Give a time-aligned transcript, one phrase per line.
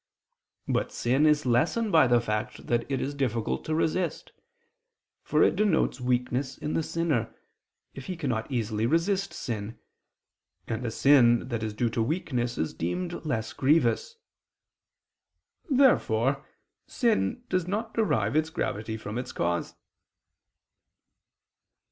[0.67, 4.31] But sin is lessened by the fact that it is difficult to resist;
[5.21, 7.35] for it denotes weakness in the sinner,
[7.93, 9.77] if he cannot easily resist sin;
[10.67, 14.15] and a sin that is due to weakness is deemed less grievous.
[15.69, 16.47] Therefore
[16.87, 19.75] sin does not derive its gravity from its cause.